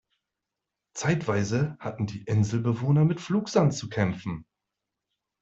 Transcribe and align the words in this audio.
Zeitweise 0.95 1.77
hatten 1.79 2.07
die 2.07 2.23
Inselbewohner 2.23 3.05
mit 3.05 3.21
Flugsand 3.21 3.75
zu 3.75 3.87
kämpfen. 3.87 4.47